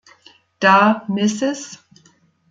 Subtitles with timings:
[0.59, 1.77] Da Mrs.